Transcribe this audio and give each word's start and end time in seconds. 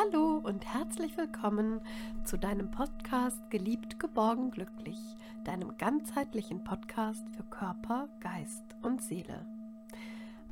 Hallo 0.00 0.40
und 0.42 0.64
herzlich 0.64 1.16
willkommen 1.18 1.80
zu 2.24 2.38
deinem 2.38 2.70
Podcast 2.70 3.50
Geliebt, 3.50 3.98
geborgen, 3.98 4.50
glücklich, 4.50 4.98
deinem 5.44 5.76
ganzheitlichen 5.76 6.64
Podcast 6.64 7.28
für 7.36 7.42
Körper, 7.42 8.08
Geist 8.20 8.64
und 8.82 9.02
Seele. 9.02 9.44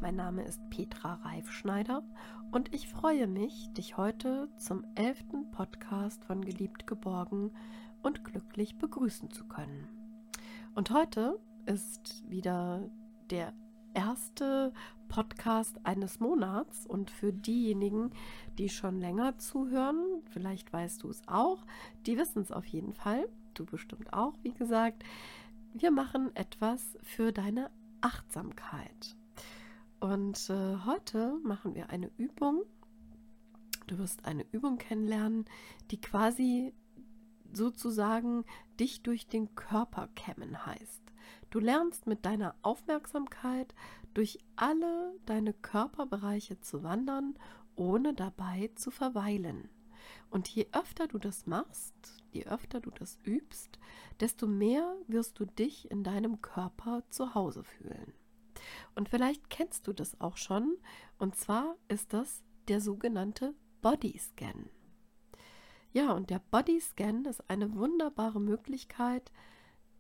Mein 0.03 0.17
Name 0.17 0.43
ist 0.43 0.61
Petra 0.69 1.15
Reifschneider 1.25 2.03
und 2.51 2.75
ich 2.75 2.89
freue 2.89 3.27
mich, 3.27 3.71
dich 3.73 3.97
heute 3.97 4.49
zum 4.59 4.85
elften 4.97 5.51
Podcast 5.51 6.25
von 6.25 6.45
Geliebt, 6.45 6.87
geborgen 6.87 7.51
und 8.03 8.25
glücklich 8.25 8.77
begrüßen 8.77 9.31
zu 9.31 9.47
können. 9.47 9.89
Und 10.75 10.91
heute 10.91 11.39
ist 11.65 12.29
wieder 12.29 12.83
der 13.31 13.55
erste 13.95 14.73
Podcast 15.09 15.79
eines 15.85 16.21
Monats 16.21 16.87
und 16.87 17.11
für 17.11 17.33
diejenigen, 17.33 18.11
die 18.59 18.69
schon 18.69 19.01
länger 19.01 19.39
zuhören, 19.39 20.23
vielleicht 20.31 20.73
weißt 20.73 21.03
du 21.03 21.11
es 21.11 21.23
auch, 21.27 21.65
die 22.07 22.19
wissen 22.19 22.43
es 22.43 22.53
auf 22.53 22.67
jeden 22.67 22.93
Fall, 22.93 23.29
du 23.55 23.65
bestimmt 23.65 24.13
auch, 24.13 24.35
wie 24.43 24.53
gesagt, 24.53 25.03
wir 25.73 25.91
machen 25.91 26.35
etwas 26.35 26.99
für 27.03 27.33
deine 27.33 27.71
Achtsamkeit. 28.01 29.17
Und 30.01 30.49
äh, 30.51 30.77
heute 30.87 31.39
machen 31.43 31.75
wir 31.75 31.91
eine 31.91 32.11
Übung. 32.17 32.63
Du 33.87 33.99
wirst 33.99 34.25
eine 34.25 34.47
Übung 34.53 34.79
kennenlernen, 34.79 35.47
die 35.91 36.01
quasi 36.01 36.73
sozusagen 37.53 38.45
dich 38.79 39.03
durch 39.03 39.27
den 39.27 39.55
Körper 39.55 40.09
kämmen 40.15 40.67
heißt. 40.67 41.08
Du 41.51 41.61
lernst 41.61 42.07
mit 42.07 42.27
deiner 42.27 42.55
Aufmerksamkeit 42.63 43.75
durch 44.15 44.39
alle 44.57 45.15
deine 45.25 45.55
Körperbereiche 45.55 46.61
zu 46.61 46.83
wandern, 46.83 47.39
ohne 47.75 48.13
dabei 48.13 48.71
zu 48.75 48.91
verweilen. 48.91 49.71
Und 50.31 50.49
je 50.49 50.67
öfter 50.73 51.09
du 51.09 51.19
das 51.19 51.47
machst, 51.47 52.23
je 52.33 52.45
öfter 52.45 52.81
du 52.81 52.91
das 52.91 53.19
übst, 53.25 53.79
desto 54.21 54.47
mehr 54.47 54.97
wirst 55.07 55.39
du 55.39 55.47
dich 55.47 55.91
in 55.91 56.05
deinem 56.05 56.43
Körper 56.43 57.03
zu 57.09 57.35
Hause 57.35 57.65
fühlen. 57.65 58.13
Und 58.95 59.09
vielleicht 59.09 59.49
kennst 59.49 59.87
du 59.87 59.93
das 59.93 60.21
auch 60.21 60.37
schon, 60.37 60.77
und 61.19 61.37
zwar 61.37 61.77
ist 61.89 62.13
das 62.13 62.43
der 62.69 62.81
sogenannte 62.81 63.55
Body 63.81 64.19
Scan. 64.19 64.69
Ja, 65.93 66.13
und 66.13 66.29
der 66.29 66.41
Body 66.51 66.81
Scan 66.81 67.25
ist 67.25 67.49
eine 67.49 67.75
wunderbare 67.75 68.41
Möglichkeit, 68.41 69.33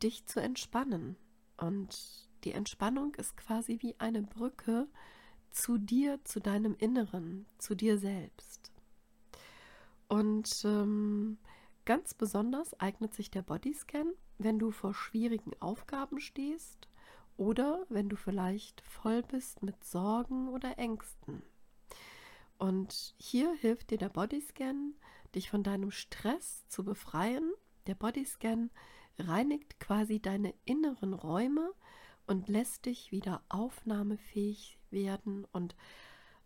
dich 0.02 0.26
zu 0.26 0.40
entspannen. 0.40 1.16
Und 1.58 2.28
die 2.44 2.52
Entspannung 2.52 3.14
ist 3.16 3.36
quasi 3.36 3.78
wie 3.80 3.94
eine 3.98 4.22
Brücke 4.22 4.88
zu 5.50 5.78
dir, 5.78 6.20
zu 6.24 6.40
deinem 6.40 6.74
Inneren, 6.78 7.46
zu 7.58 7.74
dir 7.74 7.98
selbst. 7.98 8.70
Und 10.08 10.62
ähm, 10.64 11.38
ganz 11.84 12.14
besonders 12.14 12.78
eignet 12.80 13.14
sich 13.14 13.30
der 13.30 13.42
Bodyscan, 13.42 14.12
wenn 14.38 14.58
du 14.58 14.70
vor 14.70 14.94
schwierigen 14.94 15.52
Aufgaben 15.60 16.20
stehst 16.20 16.88
oder 17.36 17.84
wenn 17.88 18.08
du 18.08 18.16
vielleicht 18.16 18.80
voll 18.82 19.22
bist 19.22 19.62
mit 19.62 19.84
Sorgen 19.84 20.48
oder 20.48 20.78
Ängsten. 20.78 21.42
Und 22.58 23.14
hier 23.18 23.52
hilft 23.54 23.90
dir 23.90 23.98
der 23.98 24.08
Bodyscan, 24.08 24.94
dich 25.34 25.50
von 25.50 25.62
deinem 25.62 25.90
Stress 25.90 26.66
zu 26.68 26.84
befreien. 26.84 27.52
Der 27.86 27.94
Bodyscan 27.94 28.70
reinigt 29.18 29.80
quasi 29.80 30.20
deine 30.20 30.54
inneren 30.64 31.14
Räume 31.14 31.72
und 32.26 32.48
lässt 32.48 32.86
dich 32.86 33.10
wieder 33.10 33.42
aufnahmefähig 33.48 34.78
werden 34.90 35.46
und 35.52 35.76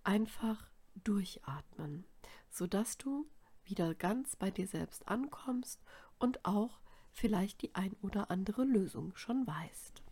einfach 0.05 0.71
durchatmen, 0.95 2.05
sodass 2.51 2.99
du 2.99 3.27
wieder 3.65 3.95
ganz 3.95 4.37
bei 4.37 4.51
dir 4.51 4.67
selbst 4.67 5.09
ankommst 5.09 5.81
und 6.19 6.45
auch 6.45 6.81
vielleicht 7.13 7.63
die 7.63 7.75
ein 7.75 7.95
oder 8.03 8.31
andere 8.31 8.65
Lösung 8.65 9.15
schon 9.17 9.47
weißt. 9.47 10.03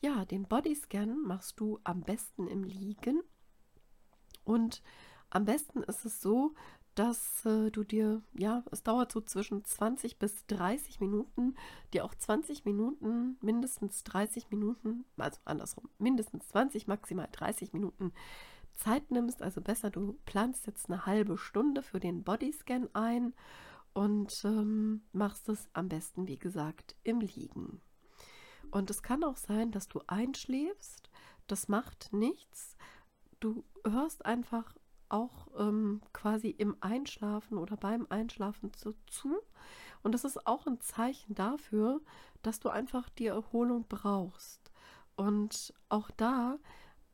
Ja, 0.00 0.24
den 0.24 0.44
Bodyscan 0.44 1.22
machst 1.22 1.60
du 1.60 1.78
am 1.84 2.02
besten 2.02 2.48
im 2.48 2.64
Liegen 2.64 3.22
und 4.44 4.82
am 5.28 5.44
besten 5.44 5.82
ist 5.82 6.04
es 6.04 6.20
so, 6.20 6.54
dass 7.00 7.46
äh, 7.46 7.70
du 7.70 7.82
dir, 7.82 8.20
ja, 8.34 8.62
es 8.70 8.82
dauert 8.82 9.10
so 9.10 9.22
zwischen 9.22 9.64
20 9.64 10.18
bis 10.18 10.44
30 10.48 11.00
Minuten, 11.00 11.54
dir 11.94 12.04
auch 12.04 12.14
20 12.14 12.66
Minuten, 12.66 13.38
mindestens 13.40 14.04
30 14.04 14.50
Minuten, 14.50 15.06
also 15.16 15.40
andersrum, 15.46 15.88
mindestens 15.98 16.48
20, 16.48 16.88
maximal 16.88 17.26
30 17.32 17.72
Minuten 17.72 18.12
Zeit 18.74 19.10
nimmst. 19.10 19.40
Also 19.40 19.62
besser, 19.62 19.88
du 19.88 20.18
planst 20.26 20.66
jetzt 20.66 20.90
eine 20.90 21.06
halbe 21.06 21.38
Stunde 21.38 21.80
für 21.80 22.00
den 22.00 22.22
Bodyscan 22.22 22.90
ein 22.92 23.32
und 23.94 24.42
ähm, 24.44 25.00
machst 25.12 25.48
es 25.48 25.70
am 25.72 25.88
besten, 25.88 26.28
wie 26.28 26.38
gesagt, 26.38 26.96
im 27.02 27.20
Liegen. 27.20 27.80
Und 28.70 28.90
es 28.90 29.02
kann 29.02 29.24
auch 29.24 29.38
sein, 29.38 29.70
dass 29.70 29.88
du 29.88 30.02
einschläfst. 30.06 31.08
Das 31.46 31.66
macht 31.66 32.12
nichts. 32.12 32.76
Du 33.40 33.64
hörst 33.86 34.26
einfach 34.26 34.74
auch 35.10 35.48
ähm, 35.58 36.00
quasi 36.12 36.48
im 36.50 36.76
Einschlafen 36.80 37.58
oder 37.58 37.76
beim 37.76 38.06
Einschlafen 38.08 38.72
zu, 38.72 38.94
zu. 39.06 39.38
Und 40.02 40.12
das 40.12 40.24
ist 40.24 40.46
auch 40.46 40.66
ein 40.66 40.80
Zeichen 40.80 41.34
dafür, 41.34 42.00
dass 42.42 42.60
du 42.60 42.68
einfach 42.68 43.08
die 43.10 43.26
Erholung 43.26 43.86
brauchst. 43.88 44.70
Und 45.16 45.74
auch 45.88 46.10
da 46.12 46.58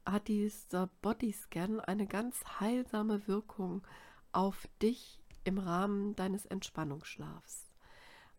hat 0.04 0.28
dieser 0.28 0.86
Bodyscan 1.02 1.80
eine 1.80 2.06
ganz 2.06 2.44
heilsame 2.60 3.26
Wirkung 3.26 3.84
auf 4.32 4.68
dich 4.80 5.20
im 5.42 5.58
Rahmen 5.58 6.14
deines 6.14 6.46
Entspannungsschlafs. 6.46 7.72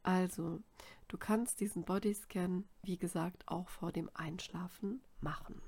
Also, 0.04 0.62
du 1.10 1.18
kannst 1.18 1.60
diesen 1.60 1.84
Bodyscan, 1.84 2.64
wie 2.84 2.98
gesagt, 2.98 3.44
auch 3.48 3.68
vor 3.68 3.92
dem 3.92 4.10
Einschlafen 4.14 5.02
machen. 5.20 5.62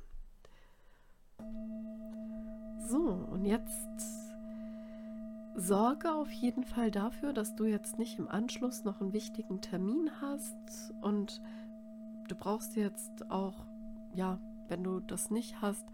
So, 2.88 3.28
und 3.32 3.46
jetzt 3.46 4.34
sorge 5.56 6.14
auf 6.14 6.32
jeden 6.32 6.64
Fall 6.64 6.90
dafür, 6.92 7.34
dass 7.34 7.56
du 7.56 7.66
jetzt 7.66 8.00
nicht 8.00 8.18
im 8.18 8.28
Anschluss 8.28 8.84
noch 8.84 9.02
einen 9.02 9.14
wichtigen 9.14 9.62
Termin 9.62 10.10
hast 10.22 10.94
und 11.02 11.42
du 12.28 12.36
brauchst 12.36 12.76
jetzt 12.76 13.30
auch, 13.30 13.66
ja, 14.14 14.40
wenn 14.70 14.84
du 14.84 15.00
das 15.00 15.30
nicht 15.32 15.62
hast, 15.62 15.86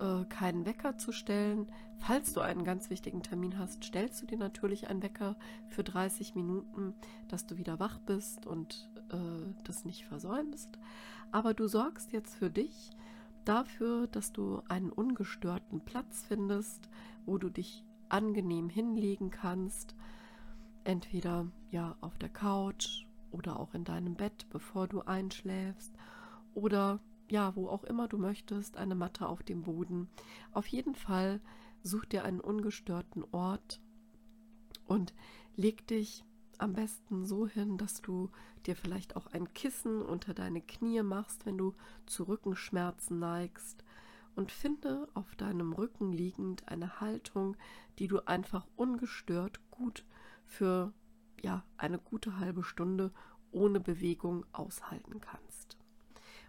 äh, 0.00 0.24
keinen 0.24 0.66
Wecker 0.66 0.98
zu 0.98 1.12
stellen. 1.12 1.68
Falls 1.98 2.32
du 2.32 2.40
einen 2.40 2.64
ganz 2.64 2.90
wichtigen 2.90 3.22
Termin 3.22 3.58
hast, 3.58 3.84
stellst 3.84 4.20
du 4.22 4.26
dir 4.26 4.38
natürlich 4.38 4.88
einen 4.88 5.02
Wecker 5.02 5.36
für 5.68 5.84
30 5.84 6.34
Minuten, 6.34 6.94
dass 7.28 7.46
du 7.46 7.56
wieder 7.56 7.78
wach 7.78 7.98
bist 8.00 8.46
und 8.46 8.90
äh, 9.10 9.54
das 9.64 9.84
nicht 9.84 10.04
versäumst. 10.06 10.78
Aber 11.30 11.54
du 11.54 11.68
sorgst 11.68 12.12
jetzt 12.12 12.34
für 12.34 12.50
dich, 12.50 12.90
dafür, 13.44 14.06
dass 14.06 14.32
du 14.32 14.62
einen 14.68 14.90
ungestörten 14.90 15.84
Platz 15.84 16.24
findest, 16.26 16.88
wo 17.26 17.38
du 17.38 17.48
dich 17.48 17.84
angenehm 18.08 18.68
hinlegen 18.68 19.30
kannst, 19.30 19.94
entweder 20.84 21.46
ja 21.70 21.96
auf 22.00 22.18
der 22.18 22.28
Couch 22.28 23.06
oder 23.30 23.58
auch 23.58 23.74
in 23.74 23.84
deinem 23.84 24.14
Bett, 24.14 24.46
bevor 24.50 24.88
du 24.88 25.00
einschläfst 25.02 25.92
oder 26.54 27.00
ja, 27.30 27.56
wo 27.56 27.68
auch 27.68 27.84
immer 27.84 28.08
du 28.08 28.18
möchtest, 28.18 28.76
eine 28.76 28.94
Matte 28.94 29.26
auf 29.26 29.42
dem 29.42 29.62
Boden. 29.62 30.08
Auf 30.52 30.66
jeden 30.66 30.94
Fall 30.94 31.40
such 31.82 32.04
dir 32.04 32.24
einen 32.24 32.40
ungestörten 32.40 33.24
Ort 33.32 33.80
und 34.86 35.14
leg 35.56 35.86
dich 35.86 36.24
am 36.62 36.74
besten 36.74 37.24
so 37.24 37.46
hin, 37.46 37.76
dass 37.76 38.00
du 38.00 38.30
dir 38.66 38.76
vielleicht 38.76 39.16
auch 39.16 39.26
ein 39.26 39.52
Kissen 39.52 40.00
unter 40.00 40.32
deine 40.32 40.60
Knie 40.60 41.02
machst, 41.02 41.44
wenn 41.44 41.58
du 41.58 41.74
zu 42.06 42.24
Rückenschmerzen 42.24 43.18
neigst. 43.18 43.84
Und 44.34 44.50
finde 44.50 45.08
auf 45.12 45.34
deinem 45.34 45.74
Rücken 45.74 46.12
liegend 46.12 46.66
eine 46.68 47.00
Haltung, 47.00 47.56
die 47.98 48.08
du 48.08 48.26
einfach 48.26 48.66
ungestört 48.76 49.60
gut 49.70 50.06
für 50.46 50.94
ja, 51.42 51.64
eine 51.76 51.98
gute 51.98 52.38
halbe 52.38 52.62
Stunde 52.62 53.12
ohne 53.50 53.80
Bewegung 53.80 54.46
aushalten 54.52 55.20
kannst. 55.20 55.76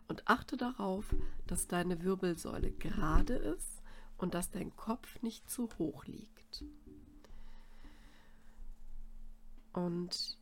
Und 0.07 0.27
achte 0.27 0.55
darauf, 0.55 1.13
dass 1.47 1.67
deine 1.67 2.03
Wirbelsäule 2.03 2.71
gerade 2.71 3.33
ist 3.33 3.81
und 4.17 4.33
dass 4.33 4.51
dein 4.51 4.75
Kopf 4.75 5.21
nicht 5.21 5.49
zu 5.49 5.67
hoch 5.77 6.05
liegt. 6.05 6.63
Und 9.73 10.37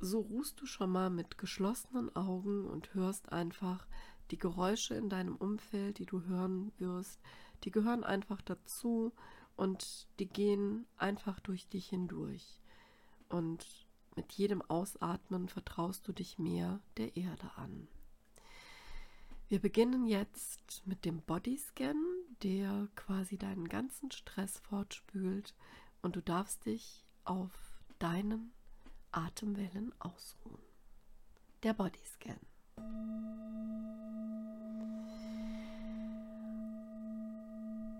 so 0.00 0.20
ruhst 0.20 0.60
du 0.60 0.66
schon 0.66 0.90
mal 0.90 1.10
mit 1.10 1.38
geschlossenen 1.38 2.14
Augen 2.14 2.66
und 2.66 2.94
hörst 2.94 3.32
einfach 3.32 3.86
die 4.30 4.38
Geräusche 4.38 4.94
in 4.94 5.08
deinem 5.08 5.36
Umfeld, 5.36 5.98
die 5.98 6.06
du 6.06 6.22
hören 6.22 6.72
wirst. 6.78 7.20
Die 7.64 7.70
gehören 7.70 8.04
einfach 8.04 8.40
dazu 8.40 9.12
und 9.56 10.06
die 10.20 10.26
gehen 10.28 10.86
einfach 10.96 11.40
durch 11.40 11.68
dich 11.68 11.88
hindurch. 11.88 12.60
Und 13.28 13.66
mit 14.14 14.32
jedem 14.32 14.62
Ausatmen 14.62 15.48
vertraust 15.48 16.06
du 16.06 16.12
dich 16.12 16.38
mehr 16.38 16.80
der 16.96 17.16
Erde 17.16 17.50
an. 17.56 17.88
Wir 19.48 19.60
beginnen 19.60 20.06
jetzt 20.06 20.86
mit 20.86 21.04
dem 21.04 21.22
Bodyscan, 21.22 21.96
der 22.42 22.88
quasi 22.94 23.38
deinen 23.38 23.68
ganzen 23.68 24.10
Stress 24.10 24.58
fortspült 24.58 25.54
und 26.02 26.16
du 26.16 26.22
darfst 26.22 26.66
dich 26.66 27.06
auf 27.24 27.50
deinen 27.98 28.52
Atemwellen 29.18 29.92
ausruhen. 29.98 30.62
Der 31.64 31.74
Bodyscan. 31.74 32.38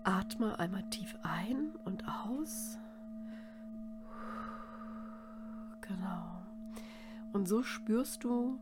Atme 0.05 0.57
einmal 0.57 0.89
tief 0.89 1.13
ein 1.23 1.75
und 1.83 2.07
aus. 2.07 2.77
Genau. 5.81 6.41
Und 7.33 7.49
so 7.49 7.63
spürst 7.63 8.23
du, 8.23 8.57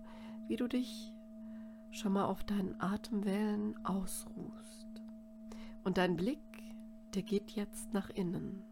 wie 0.48 0.56
du 0.56 0.68
dich 0.68 1.14
schon 1.92 2.14
mal 2.14 2.26
auf 2.26 2.44
deinen 2.44 2.82
Atemwellen 2.82 3.86
ausruhst. 3.86 4.88
Und 5.84 6.00
dein 6.00 6.16
Blick, 6.16 6.40
der 7.14 7.22
geht 7.22 7.52
jetzt 7.52 7.94
nach 7.94 8.10
innen. 8.10 8.64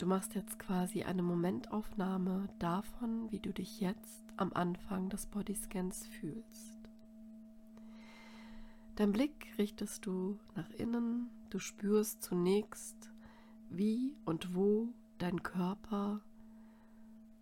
Du 0.00 0.06
machst 0.06 0.34
jetzt 0.34 0.58
quasi 0.58 1.02
eine 1.02 1.22
Momentaufnahme 1.22 2.48
davon, 2.58 3.30
wie 3.30 3.38
du 3.38 3.52
dich 3.52 3.82
jetzt 3.82 4.24
am 4.38 4.50
Anfang 4.54 5.10
des 5.10 5.26
Bodyscans 5.26 6.06
fühlst. 6.06 6.80
Dein 8.96 9.12
Blick 9.12 9.52
richtest 9.58 10.06
du 10.06 10.38
nach 10.56 10.70
innen, 10.70 11.28
du 11.50 11.58
spürst 11.58 12.22
zunächst, 12.22 13.12
wie 13.68 14.16
und 14.24 14.54
wo 14.54 14.88
dein 15.18 15.42
Körper 15.42 16.22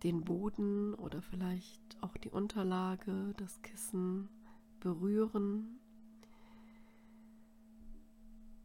den 0.03 0.25
Boden 0.25 0.95
oder 0.95 1.21
vielleicht 1.21 1.81
auch 2.01 2.17
die 2.17 2.29
Unterlage, 2.29 3.33
das 3.37 3.61
Kissen 3.61 4.27
berühren. 4.81 5.79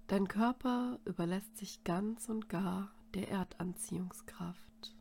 Dein 0.09 0.27
Körper 0.27 0.99
überlässt 1.05 1.57
sich 1.59 1.85
ganz 1.85 2.29
und 2.29 2.49
gar 2.49 2.91
der 3.15 3.31
Erdanziehungskraft. 3.31 4.97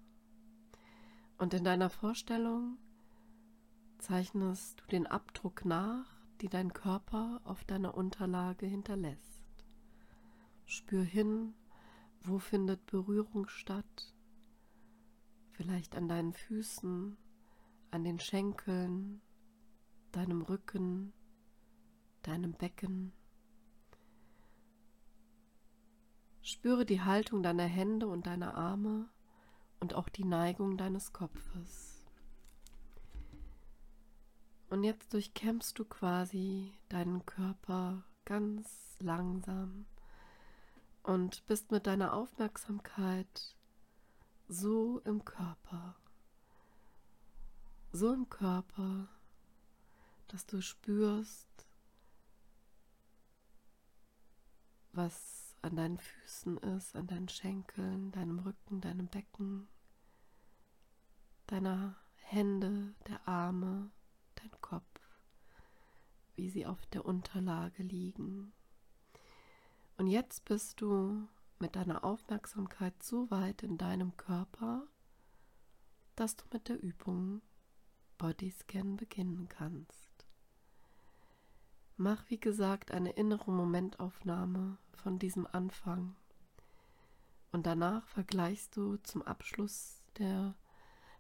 Und 1.38 1.54
in 1.54 1.64
deiner 1.64 1.90
Vorstellung 1.90 2.78
zeichnest 3.98 4.82
du 4.82 4.88
den 4.88 5.08
Abdruck 5.08 5.66
nach, 5.66 6.06
die 6.42 6.50
dein 6.50 6.74
Körper 6.74 7.42
auf 7.44 7.64
deiner 7.64 7.96
Unterlage 7.96 8.66
hinterlässt. 8.66 9.44
Spür 10.66 11.04
hin, 11.04 11.54
wo 12.22 12.40
findet 12.40 12.86
Berührung 12.86 13.48
statt. 13.48 14.14
Vielleicht 15.52 15.96
an 15.96 16.08
deinen 16.08 16.34
Füßen, 16.34 17.18
an 17.92 18.04
den 18.04 18.20
Schenkeln, 18.20 19.22
deinem 20.12 20.42
Rücken, 20.42 21.14
deinem 22.22 22.54
Becken. 22.54 23.14
Spüre 26.46 26.86
die 26.86 27.02
Haltung 27.02 27.42
deiner 27.42 27.64
Hände 27.64 28.06
und 28.08 28.28
deiner 28.28 28.56
Arme 28.56 29.08
und 29.80 29.94
auch 29.94 30.10
die 30.10 30.26
Neigung 30.26 30.76
deines 30.78 31.14
Kopfes. 31.14 32.06
Und 34.70 34.84
jetzt 34.84 35.14
durchkämmst 35.14 35.80
du 35.80 35.86
quasi 35.86 36.74
deinen 36.90 37.26
Körper 37.26 38.04
ganz 38.26 38.98
langsam 39.00 39.86
und 41.04 41.48
bist 41.48 41.72
mit 41.72 41.88
deiner 41.88 42.14
Aufmerksamkeit 42.14 43.56
so 44.50 45.00
im 45.06 45.24
Körper, 45.24 45.96
so 47.94 48.12
im 48.12 48.30
Körper, 48.30 49.08
dass 50.28 50.46
du 50.46 50.62
spürst, 50.62 51.48
was 54.92 55.43
an 55.64 55.78
deinen 55.78 55.98
Füßen 55.98 56.58
ist, 56.58 56.96
an 56.96 57.08
deinen 57.08 57.30
Schenkeln, 57.30 58.12
deinem 58.12 58.40
Rücken, 58.40 58.82
deinem 58.82 59.08
Becken, 59.08 59.68
deiner 61.48 61.96
Hände, 62.16 62.94
der 63.08 63.28
Arme, 63.28 63.90
dein 64.36 64.52
Kopf, 64.62 65.00
wie 66.36 66.50
sie 66.50 66.66
auf 66.66 66.86
der 66.88 67.06
Unterlage 67.06 67.82
liegen. 67.82 68.54
Und 69.98 70.08
jetzt 70.08 70.44
bist 70.46 70.82
du 70.82 71.28
mit 71.60 71.78
deiner 71.78 72.04
Aufmerksamkeit 72.04 73.02
so 73.02 73.32
weit 73.32 73.64
in 73.64 73.78
deinem 73.78 74.18
Körper, 74.18 74.86
dass 76.16 76.36
du 76.36 76.44
mit 76.52 76.68
der 76.68 76.82
Übung 76.82 77.42
Bodyscan 78.18 78.98
beginnen 78.98 79.48
kannst. 79.48 80.03
Mach 82.04 82.30
wie 82.30 82.38
gesagt 82.38 82.92
eine 82.92 83.12
innere 83.12 83.50
Momentaufnahme 83.50 84.78
von 84.92 85.20
diesem 85.20 85.48
Anfang 85.50 86.18
und 87.54 87.66
danach 87.66 88.06
vergleichst 88.08 88.76
du 88.76 88.98
zum 88.98 89.22
Abschluss 89.22 90.02
der 90.18 90.54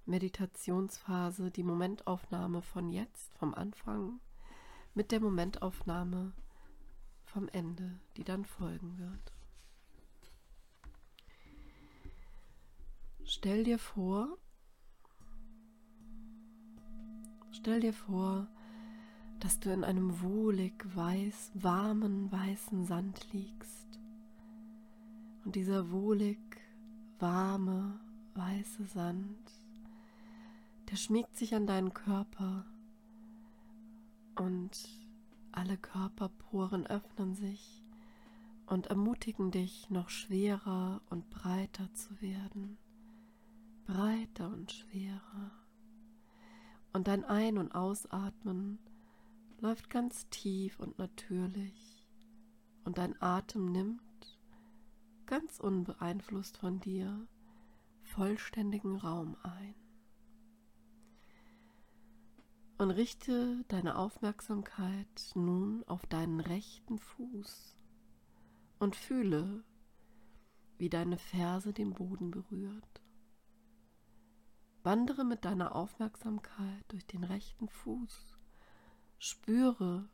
Meditationsphase 0.06 1.52
die 1.52 1.64
Momentaufnahme 1.64 2.62
von 2.62 2.90
jetzt, 2.90 3.34
vom 3.36 3.54
Anfang, 3.54 4.20
mit 4.94 5.14
der 5.14 5.22
Momentaufnahme 5.22 6.34
vom 7.28 7.48
Ende, 7.48 7.98
die 8.18 8.26
dann 8.26 8.44
folgen 8.44 8.98
wird. 8.98 9.32
Stell 13.24 13.64
dir 13.64 13.80
vor, 13.80 14.38
stell 17.54 17.80
dir 17.80 17.94
vor, 17.94 18.50
dass 19.44 19.60
du 19.60 19.74
in 19.74 19.84
einem 19.84 20.22
wohlig 20.22 20.74
weiß, 20.96 21.52
warmen, 21.56 22.32
weißen 22.32 22.86
Sand 22.86 23.28
liegst. 23.34 24.00
Und 25.44 25.56
dieser 25.58 25.92
wohlig, 25.92 26.40
warme, 27.20 28.00
weiße 28.36 28.86
Sand, 28.86 29.52
der 30.90 30.96
schmiegt 30.96 31.36
sich 31.36 31.56
an 31.56 31.68
deinen 31.68 31.94
Körper 31.94 32.66
und 34.36 34.88
alle 35.52 35.76
Körperporen 35.76 36.88
öffnen 36.88 37.36
sich 37.36 37.84
und 38.66 38.88
ermutigen 38.88 39.52
dich, 39.52 39.90
noch 39.90 40.08
schwerer 40.08 41.02
und 41.10 41.30
breiter 41.30 41.94
zu 41.94 42.22
werden. 42.22 42.78
Breiter 43.88 44.48
und 44.48 44.72
schwerer. 44.72 45.52
Und 46.94 47.10
dein 47.10 47.26
Ein- 47.26 47.58
und 47.58 47.76
Ausatmen 47.76 48.80
läuft 49.64 49.90
ganz 49.90 50.28
tief 50.30 50.78
und 50.78 51.00
natürlich 51.00 52.06
und 52.84 52.98
dein 52.98 53.20
Atem 53.22 53.72
nimmt, 53.72 54.38
ganz 55.26 55.62
unbeeinflusst 55.62 56.58
von 56.58 56.82
dir, 56.82 57.26
vollständigen 58.02 58.98
Raum 58.98 59.38
ein. 59.42 59.74
Und 62.78 62.92
richte 62.92 63.64
deine 63.70 63.98
Aufmerksamkeit 63.98 65.32
nun 65.34 65.86
auf 65.86 66.06
deinen 66.08 66.42
rechten 66.42 67.00
Fuß 67.00 67.78
und 68.80 68.98
fühle, 68.98 69.64
wie 70.78 70.90
deine 70.90 71.18
Ferse 71.18 71.72
den 71.72 71.94
Boden 71.94 72.32
berührt. 72.32 73.02
Wandere 74.84 75.24
mit 75.24 75.46
deiner 75.46 75.74
Aufmerksamkeit 75.74 76.84
durch 76.90 77.08
den 77.08 77.24
rechten 77.24 77.70
Fuß 77.70 78.43
Spüre, 79.26 80.10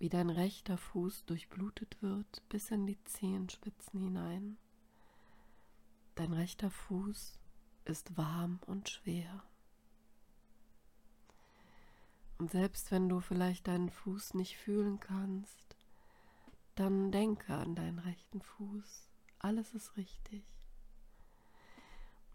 wie 0.00 0.08
dein 0.08 0.30
rechter 0.30 0.76
Fuß 0.76 1.26
durchblutet 1.26 2.02
wird 2.02 2.42
bis 2.48 2.72
in 2.72 2.88
die 2.88 3.00
Zehenspitzen 3.04 4.00
hinein. 4.00 4.58
Dein 6.16 6.32
rechter 6.32 6.72
Fuß 6.72 7.38
ist 7.84 8.16
warm 8.16 8.58
und 8.66 8.88
schwer. 8.88 9.44
Und 12.38 12.50
selbst 12.50 12.90
wenn 12.90 13.08
du 13.08 13.20
vielleicht 13.20 13.68
deinen 13.68 13.90
Fuß 13.90 14.34
nicht 14.34 14.56
fühlen 14.56 14.98
kannst, 14.98 15.76
dann 16.74 17.12
denke 17.12 17.54
an 17.54 17.76
deinen 17.76 18.00
rechten 18.00 18.42
Fuß. 18.42 19.08
Alles 19.38 19.72
ist 19.72 19.96
richtig. 19.96 20.42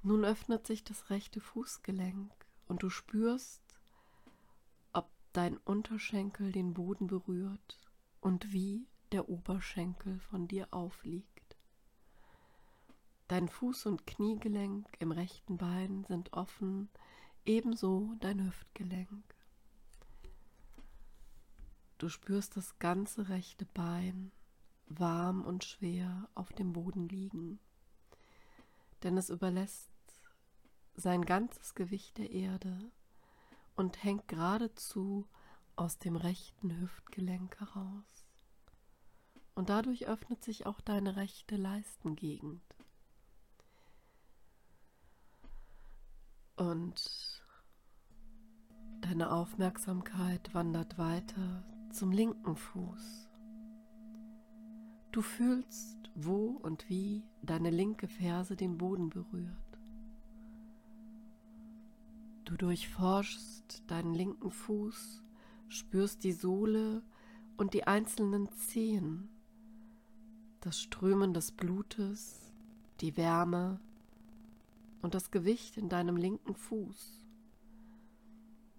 Nun 0.04 0.24
öffnet 0.24 0.66
sich 0.66 0.86
das 0.86 1.10
rechte 1.10 1.42
Fußgelenk 1.42 2.32
und 2.70 2.82
du 2.82 2.90
spürst, 2.90 3.67
dein 5.38 5.58
Unterschenkel 5.58 6.52
den 6.52 6.74
Boden 6.74 7.06
berührt 7.06 7.80
und 8.22 8.52
wie 8.54 8.88
der 9.12 9.30
Oberschenkel 9.30 10.20
von 10.20 10.48
dir 10.48 10.68
aufliegt. 10.72 11.56
Dein 13.28 13.48
Fuß- 13.48 13.88
und 13.88 14.08
Kniegelenk 14.08 14.88
im 14.98 15.12
rechten 15.12 15.58
Bein 15.58 16.06
sind 16.06 16.34
offen, 16.34 16.90
ebenso 17.46 18.16
dein 18.20 18.48
Hüftgelenk. 18.48 19.36
Du 22.00 22.10
spürst 22.10 22.58
das 22.58 22.80
ganze 22.80 23.30
rechte 23.30 23.68
Bein 23.68 24.32
warm 24.88 25.46
und 25.46 25.64
schwer 25.64 26.28
auf 26.34 26.52
dem 26.52 26.74
Boden 26.74 27.08
liegen, 27.10 27.60
denn 29.04 29.18
es 29.18 29.30
überlässt 29.30 29.92
sein 30.96 31.26
ganzes 31.26 31.76
Gewicht 31.76 32.18
der 32.18 32.32
Erde 32.32 32.92
und 33.78 34.04
hängt 34.04 34.28
geradezu 34.28 35.28
aus 35.76 36.00
dem 36.00 36.16
rechten 36.16 36.82
Hüftgelenk 36.82 37.60
heraus. 37.60 38.26
Und 39.56 39.70
dadurch 39.70 40.08
öffnet 40.08 40.44
sich 40.44 40.66
auch 40.66 40.82
deine 40.82 41.16
rechte 41.16 41.56
Leistengegend. 41.56 42.62
Und 46.56 47.44
deine 49.02 49.32
Aufmerksamkeit 49.32 50.54
wandert 50.54 50.98
weiter 50.98 51.64
zum 51.92 52.12
linken 52.12 52.56
Fuß. 52.56 53.30
Du 55.12 55.22
fühlst, 55.22 56.12
wo 56.16 56.48
und 56.48 56.90
wie 56.90 57.24
deine 57.44 57.70
linke 57.70 58.08
Ferse 58.08 58.56
den 58.56 58.78
Boden 58.78 59.10
berührt. 59.10 59.67
Du 62.48 62.56
durchforschst 62.56 63.84
deinen 63.88 64.14
linken 64.14 64.52
Fuß, 64.52 65.22
spürst 65.68 66.24
die 66.24 66.32
Sohle 66.32 67.04
und 67.58 67.74
die 67.74 67.86
einzelnen 67.86 68.50
Zehen, 68.54 69.28
das 70.62 70.80
Strömen 70.80 71.34
des 71.34 71.52
Blutes, 71.52 72.54
die 73.02 73.18
Wärme 73.18 73.82
und 75.02 75.14
das 75.14 75.30
Gewicht 75.30 75.76
in 75.76 75.90
deinem 75.90 76.16
linken 76.16 76.56
Fuß. 76.56 77.28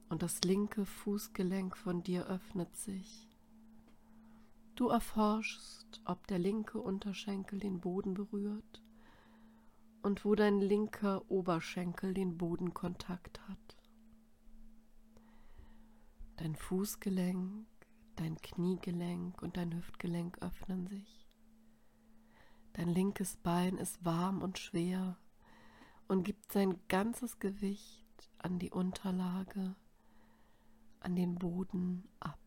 Und 0.08 0.22
das 0.22 0.40
linke 0.44 0.86
Fußgelenk 0.86 1.76
von 1.76 2.02
dir 2.02 2.26
öffnet 2.26 2.74
sich. 2.74 3.28
Du 4.76 4.88
erforschst, 4.88 6.00
ob 6.06 6.26
der 6.26 6.38
linke 6.38 6.78
Unterschenkel 6.78 7.58
den 7.58 7.80
Boden 7.80 8.14
berührt 8.14 8.82
und 10.02 10.24
wo 10.24 10.34
dein 10.34 10.60
linker 10.60 11.30
Oberschenkel 11.30 12.14
den 12.14 12.38
Bodenkontakt 12.38 13.40
hat. 13.48 13.76
Dein 16.36 16.54
Fußgelenk, 16.54 17.66
dein 18.16 18.36
Kniegelenk 18.36 19.42
und 19.42 19.56
dein 19.56 19.74
Hüftgelenk 19.74 20.38
öffnen 20.40 20.86
sich. 20.86 21.26
Dein 22.74 22.88
linkes 22.88 23.36
Bein 23.36 23.76
ist 23.76 24.04
warm 24.04 24.40
und 24.40 24.58
schwer 24.58 25.18
und 26.06 26.22
gibt 26.22 26.52
sein 26.52 26.78
ganzes 26.88 27.38
Gewicht 27.38 28.30
an 28.38 28.58
die 28.58 28.70
Unterlage, 28.70 29.74
an 31.00 31.16
den 31.16 31.34
Boden 31.34 32.08
ab. 32.20 32.38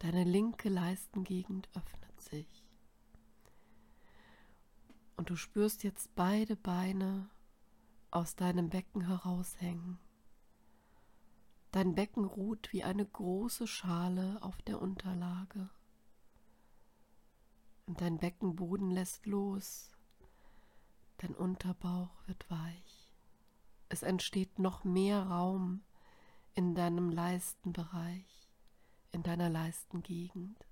Deine 0.00 0.24
linke 0.24 0.68
Leistengegend 0.68 1.68
öffnet 1.74 2.20
sich. 2.20 2.65
Und 5.16 5.30
du 5.30 5.36
spürst 5.36 5.82
jetzt 5.82 6.14
beide 6.14 6.56
Beine 6.56 7.30
aus 8.10 8.36
deinem 8.36 8.68
Becken 8.68 9.02
heraushängen. 9.06 9.98
Dein 11.72 11.94
Becken 11.94 12.24
ruht 12.24 12.72
wie 12.72 12.84
eine 12.84 13.04
große 13.04 13.66
Schale 13.66 14.38
auf 14.42 14.60
der 14.62 14.80
Unterlage. 14.80 15.68
Und 17.86 18.00
dein 18.00 18.18
Beckenboden 18.18 18.90
lässt 18.90 19.26
los. 19.26 19.90
Dein 21.18 21.34
Unterbauch 21.34 22.26
wird 22.26 22.50
weich. 22.50 23.12
Es 23.88 24.02
entsteht 24.02 24.58
noch 24.58 24.84
mehr 24.84 25.22
Raum 25.22 25.82
in 26.54 26.74
deinem 26.74 27.10
Leistenbereich, 27.10 28.48
in 29.12 29.22
deiner 29.22 29.48
Leistengegend. 29.48 30.65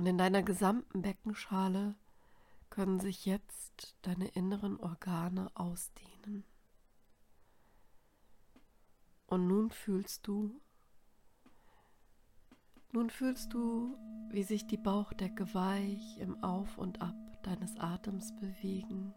Und 0.00 0.06
in 0.06 0.16
deiner 0.16 0.42
gesamten 0.42 1.02
Beckenschale 1.02 1.94
können 2.70 3.00
sich 3.00 3.26
jetzt 3.26 3.98
deine 4.00 4.28
inneren 4.28 4.80
Organe 4.80 5.50
ausdehnen. 5.52 6.44
Und 9.26 9.46
nun 9.46 9.68
fühlst 9.68 10.26
du, 10.26 10.58
nun 12.92 13.10
fühlst 13.10 13.52
du, 13.52 13.94
wie 14.30 14.42
sich 14.42 14.66
die 14.66 14.78
Bauchdecke 14.78 15.52
weich 15.52 16.16
im 16.16 16.42
Auf 16.42 16.78
und 16.78 17.02
Ab 17.02 17.42
deines 17.42 17.76
Atems 17.76 18.34
bewegen 18.36 19.12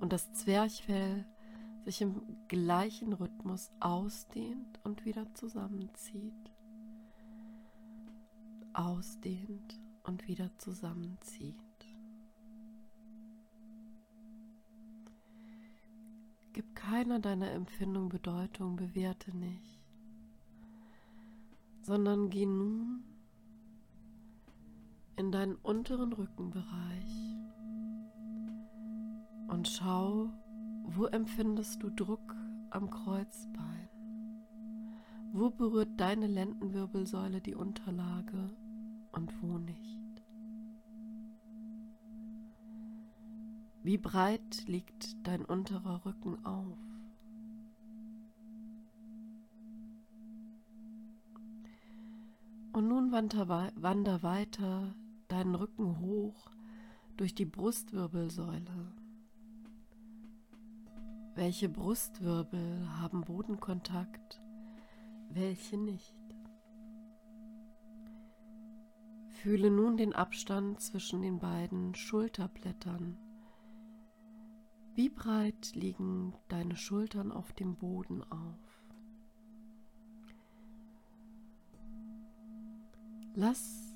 und 0.00 0.12
das 0.12 0.32
Zwerchfell 0.32 1.24
sich 1.84 2.00
im 2.00 2.48
gleichen 2.48 3.12
Rhythmus 3.12 3.70
ausdehnt 3.78 4.80
und 4.82 5.04
wieder 5.04 5.32
zusammenzieht. 5.34 6.50
Ausdehnt 8.72 9.83
und 10.04 10.28
wieder 10.28 10.56
zusammenzieht. 10.58 11.54
Gib 16.52 16.76
keiner 16.76 17.18
deiner 17.18 17.50
Empfindung 17.50 18.08
Bedeutung, 18.08 18.76
bewerte 18.76 19.36
nicht, 19.36 19.80
sondern 21.82 22.30
geh 22.30 22.46
nun 22.46 23.02
in 25.16 25.32
deinen 25.32 25.56
unteren 25.56 26.12
Rückenbereich 26.12 27.36
und 29.48 29.68
schau, 29.68 30.30
wo 30.84 31.06
empfindest 31.06 31.82
du 31.82 31.90
Druck 31.90 32.36
am 32.70 32.90
Kreuzbein? 32.90 33.88
Wo 35.32 35.50
berührt 35.50 35.98
deine 35.98 36.26
Lendenwirbelsäule 36.26 37.40
die 37.40 37.54
Unterlage 37.54 38.54
und 39.14 39.42
wo 39.42 39.58
nicht? 39.58 40.00
Wie 43.82 43.98
breit 43.98 44.66
liegt 44.66 45.26
dein 45.26 45.44
unterer 45.44 46.04
Rücken 46.04 46.44
auf? 46.44 46.78
Und 52.72 52.88
nun 52.88 53.12
wander, 53.12 54.22
weiter 54.22 54.94
deinen 55.28 55.54
Rücken 55.54 56.00
hoch 56.00 56.50
durch 57.16 57.34
die 57.34 57.44
Brustwirbelsäule. 57.44 58.92
Welche 61.36 61.68
Brustwirbel 61.68 62.88
haben 62.98 63.20
Bodenkontakt, 63.20 64.40
welche 65.28 65.76
nicht? 65.76 66.23
Fühle 69.44 69.70
nun 69.70 69.98
den 69.98 70.14
Abstand 70.14 70.80
zwischen 70.80 71.20
den 71.20 71.38
beiden 71.38 71.94
Schulterblättern. 71.94 73.18
Wie 74.94 75.10
breit 75.10 75.74
liegen 75.74 76.32
deine 76.48 76.76
Schultern 76.76 77.30
auf 77.30 77.52
dem 77.52 77.76
Boden 77.76 78.22
auf? 78.22 78.82
Lass 83.34 83.94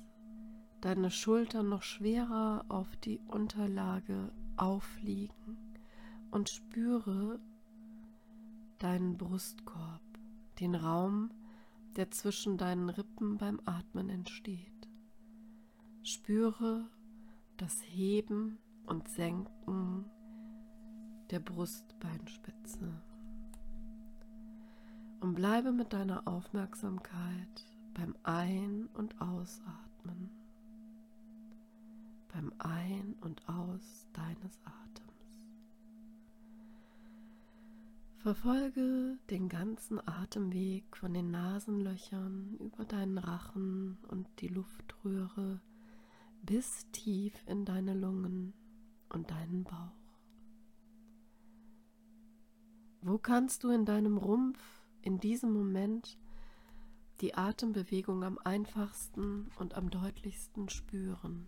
deine 0.81 1.09
Schultern 1.09 1.67
noch 1.67 1.81
schwerer 1.81 2.65
auf 2.69 2.95
die 2.97 3.19
Unterlage 3.27 4.31
aufliegen 4.55 5.57
und 6.29 6.49
spüre 6.49 7.39
deinen 8.77 9.17
Brustkorb, 9.17 10.03
den 10.59 10.75
Raum, 10.75 11.31
der 11.95 12.11
zwischen 12.11 12.59
deinen 12.59 12.89
Rippen 12.89 13.39
beim 13.39 13.59
Atmen 13.65 14.09
entsteht. 14.09 14.78
Spüre 16.03 16.89
das 17.57 17.81
Heben 17.83 18.57
und 18.85 19.07
Senken 19.09 20.05
der 21.29 21.39
Brustbeinspitze 21.39 23.03
und 25.19 25.35
bleibe 25.35 25.71
mit 25.71 25.91
deiner 25.93 26.27
Aufmerksamkeit 26.27 27.65
beim 27.93 28.15
Ein- 28.23 28.87
und 28.93 29.19
Ausatmen, 29.21 30.29
beim 32.33 32.53
Ein- 32.59 33.15
und 33.21 33.47
Aus 33.49 34.07
deines 34.13 34.59
Atems. 34.63 35.09
Verfolge 38.19 39.17
den 39.29 39.49
ganzen 39.49 39.99
Atemweg 40.07 40.95
von 40.95 41.13
den 41.13 41.29
Nasenlöchern 41.31 42.55
über 42.59 42.85
deinen 42.85 43.17
Rachen 43.17 43.97
und 44.07 44.27
die 44.39 44.47
Luftröhre 44.47 45.59
bis 46.41 46.85
tief 46.91 47.33
in 47.47 47.65
deine 47.65 47.93
Lungen 47.93 48.53
und 49.09 49.31
deinen 49.31 49.63
Bauch. 49.63 49.99
Wo 53.01 53.17
kannst 53.17 53.63
du 53.63 53.69
in 53.69 53.85
deinem 53.85 54.17
Rumpf 54.17 54.59
in 55.01 55.19
diesem 55.19 55.53
Moment 55.53 56.17
die 57.21 57.35
Atembewegung 57.35 58.23
am 58.23 58.37
einfachsten 58.37 59.49
und 59.57 59.73
am 59.75 59.89
deutlichsten 59.89 60.69
spüren? 60.69 61.47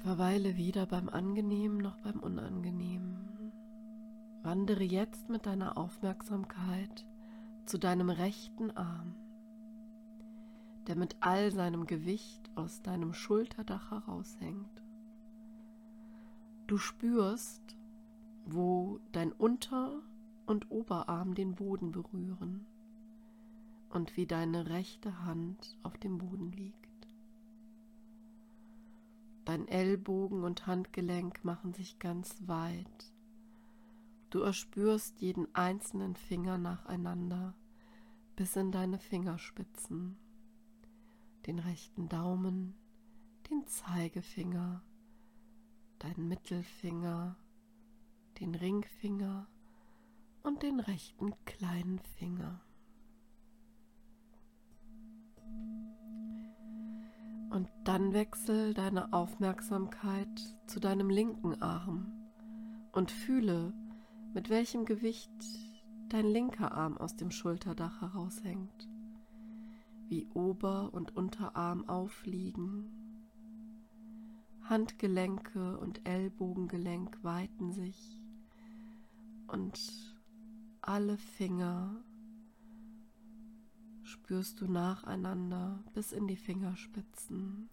Verweile 0.00 0.56
weder 0.56 0.86
beim 0.86 1.10
Angenehmen 1.10 1.76
noch 1.76 1.98
beim 1.98 2.20
Unangenehmen. 2.20 3.52
Wandere 4.42 4.82
jetzt 4.82 5.28
mit 5.28 5.44
deiner 5.44 5.76
Aufmerksamkeit 5.76 7.04
zu 7.66 7.76
deinem 7.76 8.08
rechten 8.08 8.70
Arm, 8.70 9.14
der 10.86 10.96
mit 10.96 11.16
all 11.20 11.52
seinem 11.52 11.86
Gewicht 11.86 12.50
aus 12.54 12.80
deinem 12.80 13.12
Schulterdach 13.12 13.90
heraushängt. 13.90 14.82
Du 16.66 16.78
spürst, 16.78 17.76
wo 18.46 19.00
dein 19.12 19.32
Unter- 19.32 20.00
und 20.46 20.70
Oberarm 20.70 21.34
den 21.34 21.54
Boden 21.56 21.92
berühren 21.92 22.64
und 23.90 24.16
wie 24.16 24.26
deine 24.26 24.70
rechte 24.70 25.26
Hand 25.26 25.76
auf 25.82 25.98
dem 25.98 26.16
Boden 26.16 26.52
liegt. 26.52 26.79
Dein 29.44 29.66
Ellbogen 29.68 30.44
und 30.44 30.66
Handgelenk 30.66 31.44
machen 31.44 31.72
sich 31.72 31.98
ganz 31.98 32.46
weit. 32.46 33.12
Du 34.30 34.40
erspürst 34.40 35.20
jeden 35.20 35.52
einzelnen 35.54 36.14
Finger 36.14 36.58
nacheinander 36.58 37.54
bis 38.36 38.56
in 38.56 38.70
deine 38.70 38.98
Fingerspitzen, 38.98 40.16
den 41.46 41.58
rechten 41.58 42.08
Daumen, 42.08 42.74
den 43.50 43.66
Zeigefinger, 43.66 44.82
deinen 45.98 46.28
Mittelfinger, 46.28 47.36
den 48.38 48.54
Ringfinger 48.54 49.48
und 50.42 50.62
den 50.62 50.80
rechten 50.80 51.32
kleinen 51.44 51.98
Finger. 52.18 52.60
Und 57.50 57.68
dann 57.84 58.12
wechsel 58.12 58.74
deine 58.74 59.12
Aufmerksamkeit 59.12 60.28
zu 60.66 60.78
deinem 60.78 61.10
linken 61.10 61.60
Arm 61.60 62.12
und 62.92 63.10
fühle, 63.10 63.74
mit 64.32 64.50
welchem 64.50 64.84
Gewicht 64.84 65.30
dein 66.08 66.26
linker 66.26 66.72
Arm 66.72 66.96
aus 66.96 67.16
dem 67.16 67.30
Schulterdach 67.30 68.00
heraushängt, 68.00 68.88
wie 70.08 70.28
Ober- 70.32 70.94
und 70.94 71.16
Unterarm 71.16 71.88
aufliegen. 71.88 73.00
Handgelenke 74.62 75.78
und 75.78 76.06
Ellbogengelenk 76.08 77.18
weiten 77.24 77.72
sich 77.72 78.16
und 79.48 80.14
alle 80.80 81.18
Finger 81.18 82.04
spürst 84.30 84.60
du 84.60 84.70
nacheinander 84.70 85.82
bis 85.92 86.12
in 86.12 86.28
die 86.28 86.36
Fingerspitzen, 86.36 87.68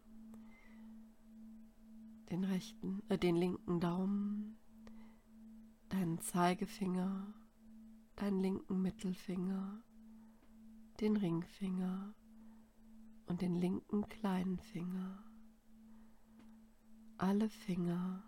den 2.32 2.44
rechten, 2.44 3.04
äh, 3.10 3.20
den 3.20 3.36
linken 3.36 3.80
Daumen, 3.80 4.58
deinen 5.90 6.20
Zeigefinger, 6.20 7.32
deinen 8.16 8.40
linken 8.40 8.82
Mittelfinger, 8.82 9.84
den 11.00 11.16
Ringfinger 11.16 12.16
und 13.28 13.44
den 13.44 13.56
linken 13.56 14.10
kleinen 14.10 14.58
Finger. 14.58 15.24
Alle 17.20 17.50
Finger 17.50 18.24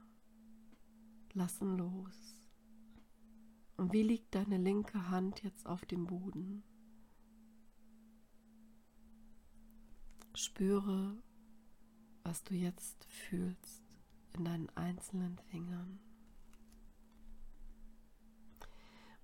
lassen 1.34 1.80
los. 1.80 2.48
Und 3.76 3.92
wie 3.92 4.04
liegt 4.04 4.36
deine 4.36 4.58
linke 4.58 5.10
Hand 5.10 5.42
jetzt 5.42 5.66
auf 5.66 5.84
dem 5.88 6.06
Boden? 6.06 6.64
Spüre, 10.40 11.18
was 12.24 12.44
du 12.46 12.54
jetzt 12.54 13.04
fühlst 13.04 13.84
in 14.38 14.46
deinen 14.46 14.70
einzelnen 14.70 15.38
Fingern. 15.52 16.00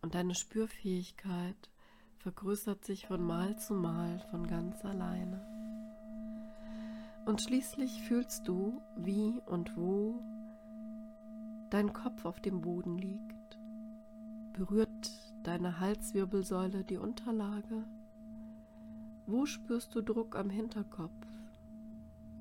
Und 0.01 0.13
deine 0.13 0.35
Spürfähigkeit 0.35 1.71
vergrößert 2.17 2.83
sich 2.83 3.07
von 3.07 3.23
Mal 3.23 3.57
zu 3.57 3.73
Mal 3.75 4.19
von 4.29 4.45
ganz 4.45 4.83
alleine. 4.83 5.39
Und 7.25 7.41
schließlich 7.41 8.01
fühlst 8.03 8.45
du, 8.45 8.81
wie 8.97 9.39
und 9.45 9.77
wo 9.77 10.21
dein 11.69 11.93
Kopf 11.93 12.25
auf 12.25 12.41
dem 12.41 12.59
Boden 12.59 12.97
liegt. 12.97 13.57
Berührt 14.51 15.11
deine 15.43 15.79
Halswirbelsäule 15.79 16.83
die 16.83 16.97
Unterlage? 16.97 17.85
Wo 19.27 19.47
spürst 19.47 19.95
du 19.95 20.01
Druck 20.01 20.35
am 20.35 20.51
Hinterkopf? 20.51 21.25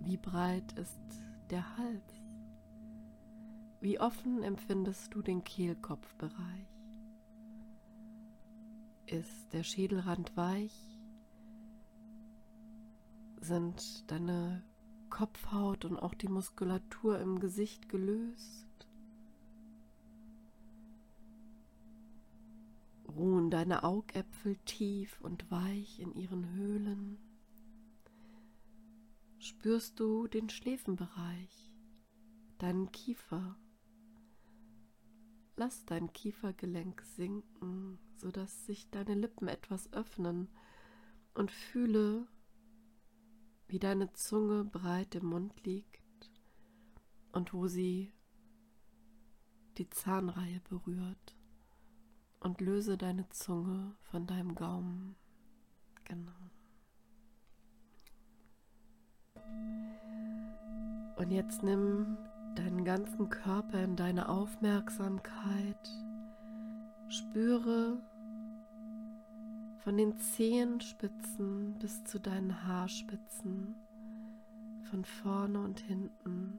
Wie 0.00 0.18
breit 0.18 0.72
ist 0.72 1.00
der 1.48 1.78
Hals? 1.78 2.12
Wie 3.80 3.98
offen 3.98 4.42
empfindest 4.42 5.14
du 5.14 5.22
den 5.22 5.44
Kehlkopfbereich? 5.44 6.68
Ist 9.06 9.52
der 9.54 9.62
Schädelrand 9.62 10.36
weich? 10.36 11.00
Sind 13.40 14.10
deine 14.10 14.62
Kopfhaut 15.08 15.86
und 15.86 15.98
auch 15.98 16.14
die 16.14 16.28
Muskulatur 16.28 17.18
im 17.18 17.40
Gesicht 17.40 17.88
gelöst? 17.88 18.73
Ruhen 23.16 23.50
deine 23.50 23.84
Augäpfel 23.84 24.56
tief 24.64 25.20
und 25.20 25.50
weich 25.50 26.00
in 26.00 26.14
ihren 26.14 26.50
Höhlen. 26.54 27.18
Spürst 29.38 30.00
du 30.00 30.26
den 30.26 30.48
Schläfenbereich, 30.48 31.72
deinen 32.58 32.90
Kiefer. 32.92 33.56
Lass 35.56 35.84
dein 35.84 36.12
Kiefergelenk 36.12 37.02
sinken, 37.02 37.98
sodass 38.16 38.66
sich 38.66 38.90
deine 38.90 39.14
Lippen 39.14 39.48
etwas 39.48 39.92
öffnen 39.92 40.48
und 41.34 41.50
fühle, 41.50 42.26
wie 43.68 43.78
deine 43.78 44.12
Zunge 44.14 44.64
breit 44.64 45.14
im 45.14 45.26
Mund 45.26 45.64
liegt 45.64 46.30
und 47.32 47.52
wo 47.52 47.66
sie 47.66 48.12
die 49.78 49.90
Zahnreihe 49.90 50.60
berührt 50.68 51.36
und 52.44 52.60
löse 52.60 52.96
deine 52.96 53.28
Zunge 53.30 53.96
von 54.10 54.26
deinem 54.26 54.54
Gaumen. 54.54 55.16
Genau. 56.04 56.30
Und 61.16 61.30
jetzt 61.30 61.62
nimm 61.62 62.18
deinen 62.54 62.84
ganzen 62.84 63.30
Körper 63.30 63.82
in 63.82 63.96
deine 63.96 64.28
Aufmerksamkeit. 64.28 65.90
Spüre 67.08 67.98
von 69.78 69.96
den 69.96 70.16
Zehenspitzen 70.18 71.78
bis 71.78 72.04
zu 72.04 72.18
deinen 72.18 72.66
Haarspitzen, 72.66 73.74
von 74.90 75.04
vorne 75.04 75.60
und 75.60 75.80
hinten, 75.80 76.58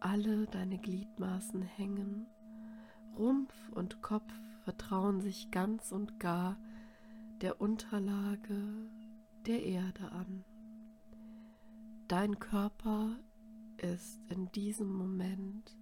alle 0.00 0.46
deine 0.46 0.78
Gliedmaßen 0.78 1.62
hängen, 1.62 2.26
Rumpf 3.16 3.54
und 3.72 4.02
Kopf 4.02 4.32
vertrauen 4.64 5.20
sich 5.20 5.50
ganz 5.50 5.92
und 5.92 6.18
gar 6.18 6.58
der 7.42 7.60
Unterlage 7.60 8.88
der 9.46 9.62
Erde 9.62 10.10
an. 10.10 10.44
Dein 12.08 12.38
Körper 12.38 13.18
ist 13.78 14.20
in 14.30 14.50
diesem 14.52 14.92
Moment 14.92 15.76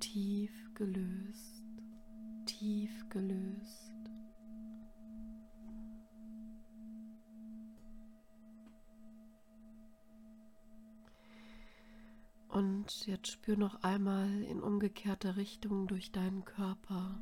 tief 0.00 0.52
gelöst, 0.74 1.64
tief 2.44 3.08
gelöst. 3.08 3.94
Und 12.48 13.06
jetzt 13.06 13.32
spür 13.32 13.56
noch 13.56 13.82
einmal 13.82 14.42
in 14.44 14.62
umgekehrter 14.62 15.36
Richtung 15.36 15.88
durch 15.88 16.12
deinen 16.12 16.44
Körper. 16.44 17.18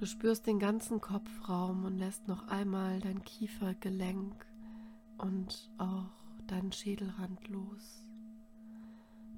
Du 0.00 0.06
spürst 0.06 0.46
den 0.46 0.58
ganzen 0.58 1.02
Kopfraum 1.02 1.84
und 1.84 1.98
lässt 1.98 2.26
noch 2.26 2.48
einmal 2.48 3.00
dein 3.00 3.22
Kiefergelenk 3.22 4.46
und 5.18 5.70
auch 5.76 6.08
deinen 6.46 6.72
Schädelrand 6.72 7.46
los. 7.48 8.08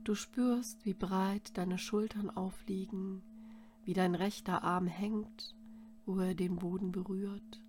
Du 0.05 0.15
spürst, 0.15 0.87
wie 0.87 0.95
breit 0.95 1.59
deine 1.59 1.79
Schultern 1.79 2.31
aufliegen, 2.31 3.25
wie 3.83 3.93
dein 3.93 4.15
rechter 4.15 4.63
Arm 4.63 4.87
hängt, 4.87 5.57
wo 6.07 6.21
er 6.21 6.37
den 6.37 6.55
Boden 6.55 6.93
berührt, 6.93 7.61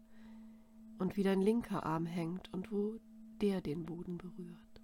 und 0.99 1.17
wie 1.17 1.23
dein 1.23 1.41
linker 1.41 1.87
Arm 1.87 2.05
hängt 2.05 2.53
und 2.53 2.71
wo 2.71 2.99
der 3.41 3.61
den 3.61 3.87
Boden 3.87 4.19
berührt. 4.19 4.83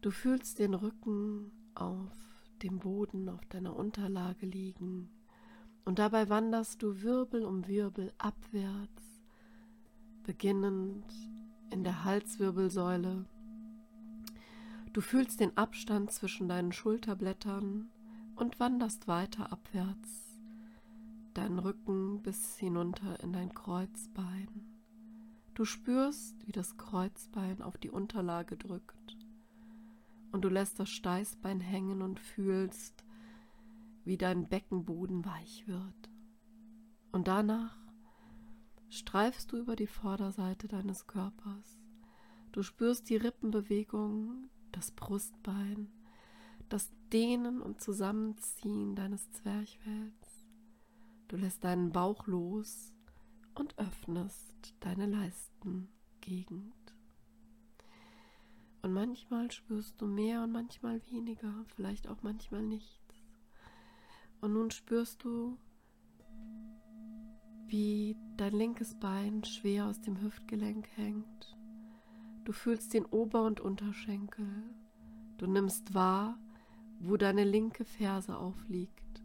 Du 0.00 0.10
fühlst 0.10 0.58
den 0.58 0.72
Rücken 0.72 1.52
auf 1.74 2.16
dem 2.62 2.78
Boden, 2.78 3.28
auf 3.28 3.44
deiner 3.44 3.76
Unterlage 3.76 4.46
liegen 4.46 5.10
und 5.84 5.98
dabei 5.98 6.28
wanderst 6.28 6.82
du 6.82 7.02
Wirbel 7.02 7.44
um 7.44 7.66
Wirbel 7.68 8.12
abwärts, 8.18 9.22
beginnend 10.22 11.04
in 11.70 11.84
der 11.84 12.04
Halswirbelsäule. 12.04 13.26
Du 14.92 15.00
fühlst 15.00 15.40
den 15.40 15.56
Abstand 15.56 16.12
zwischen 16.12 16.48
deinen 16.48 16.72
Schulterblättern 16.72 17.90
und 18.36 18.60
wanderst 18.60 19.08
weiter 19.08 19.52
abwärts, 19.52 20.38
deinen 21.34 21.58
Rücken 21.58 22.22
bis 22.22 22.56
hinunter 22.56 23.20
in 23.20 23.32
dein 23.32 23.52
Kreuzbein. 23.52 24.48
Du 25.54 25.64
spürst, 25.64 26.46
wie 26.46 26.52
das 26.52 26.76
Kreuzbein 26.76 27.62
auf 27.62 27.76
die 27.76 27.90
Unterlage 27.90 28.56
drückt 28.56 29.16
und 30.34 30.44
du 30.44 30.48
lässt 30.48 30.80
das 30.80 30.90
Steißbein 30.90 31.60
hängen 31.60 32.02
und 32.02 32.18
fühlst, 32.18 33.03
wie 34.04 34.16
dein 34.16 34.48
Beckenboden 34.48 35.24
weich 35.24 35.66
wird. 35.66 36.10
Und 37.12 37.28
danach 37.28 37.76
streifst 38.88 39.52
du 39.52 39.56
über 39.56 39.76
die 39.76 39.86
Vorderseite 39.86 40.68
deines 40.68 41.06
Körpers. 41.06 41.78
Du 42.52 42.62
spürst 42.62 43.08
die 43.10 43.16
Rippenbewegung, 43.16 44.48
das 44.72 44.92
Brustbein, 44.92 45.90
das 46.68 46.92
Dehnen 47.12 47.60
und 47.60 47.80
Zusammenziehen 47.80 48.94
deines 48.94 49.30
Zwerchfells. 49.32 50.46
Du 51.28 51.36
lässt 51.36 51.64
deinen 51.64 51.92
Bauch 51.92 52.26
los 52.26 52.92
und 53.54 53.78
öffnest 53.78 54.74
deine 54.80 55.06
Leistengegend. 55.06 56.74
Und 58.82 58.92
manchmal 58.92 59.50
spürst 59.50 60.00
du 60.00 60.06
mehr 60.06 60.42
und 60.42 60.52
manchmal 60.52 61.00
weniger, 61.10 61.64
vielleicht 61.74 62.06
auch 62.08 62.22
manchmal 62.22 62.62
nichts. 62.62 63.03
Und 64.44 64.52
nun 64.52 64.70
spürst 64.70 65.24
du, 65.24 65.56
wie 67.66 68.14
dein 68.36 68.52
linkes 68.52 68.94
Bein 69.00 69.42
schwer 69.42 69.86
aus 69.86 70.02
dem 70.02 70.20
Hüftgelenk 70.20 70.86
hängt. 70.96 71.56
Du 72.44 72.52
fühlst 72.52 72.92
den 72.92 73.06
Ober- 73.06 73.46
und 73.46 73.60
Unterschenkel. 73.60 74.46
Du 75.38 75.46
nimmst 75.46 75.94
wahr, 75.94 76.38
wo 77.00 77.16
deine 77.16 77.44
linke 77.44 77.86
Ferse 77.86 78.36
aufliegt 78.36 79.22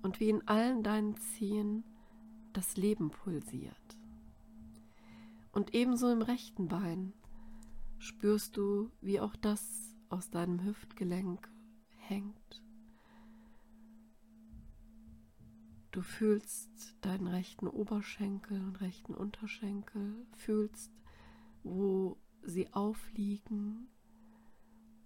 und 0.00 0.18
wie 0.18 0.30
in 0.30 0.48
allen 0.48 0.82
deinen 0.82 1.18
Zehen 1.18 1.84
das 2.54 2.78
Leben 2.78 3.10
pulsiert. 3.10 3.98
Und 5.52 5.74
ebenso 5.74 6.10
im 6.10 6.22
rechten 6.22 6.68
Bein 6.68 7.12
spürst 7.98 8.56
du, 8.56 8.90
wie 9.02 9.20
auch 9.20 9.36
das 9.36 9.94
aus 10.08 10.30
deinem 10.30 10.64
Hüftgelenk 10.64 11.50
hängt. 11.98 12.64
Du 15.94 16.02
fühlst 16.02 16.96
deinen 17.02 17.28
rechten 17.28 17.68
Oberschenkel 17.68 18.60
und 18.60 18.80
rechten 18.80 19.14
Unterschenkel, 19.14 20.26
fühlst, 20.32 20.90
wo 21.62 22.16
sie 22.42 22.72
aufliegen 22.72 23.86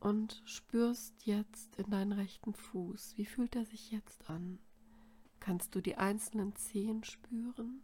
und 0.01 0.41
spürst 0.47 1.27
jetzt 1.27 1.77
in 1.77 1.91
deinen 1.91 2.13
rechten 2.13 2.55
Fuß. 2.55 3.19
Wie 3.19 3.27
fühlt 3.27 3.55
er 3.55 3.67
sich 3.67 3.91
jetzt 3.91 4.31
an? 4.31 4.61
Kannst 5.41 5.75
du 5.75 5.83
die 5.83 5.97
einzelnen 5.99 6.57
Zehen 6.57 7.05
spüren? 7.05 7.83